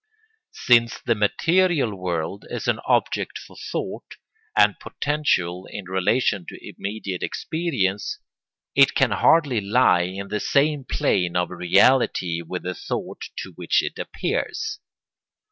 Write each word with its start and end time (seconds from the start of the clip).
Since 0.65 0.99
the 1.01 1.13
material 1.13 1.95
world 1.95 2.43
is 2.49 2.67
an 2.67 2.79
object 2.87 3.37
for 3.37 3.55
thought, 3.55 4.15
and 4.57 4.79
potential 4.79 5.67
in 5.69 5.85
relation 5.85 6.43
to 6.47 6.57
immediate 6.67 7.21
experience, 7.21 8.17
it 8.73 8.95
can 8.95 9.11
hardly 9.11 9.61
lie 9.61 10.05
in 10.09 10.29
the 10.29 10.39
same 10.39 10.85
plane 10.85 11.35
of 11.35 11.51
reality 11.51 12.41
with 12.41 12.63
the 12.63 12.73
thought 12.73 13.21
to 13.43 13.51
which 13.51 13.83
it 13.83 13.99
appears. 13.99 14.79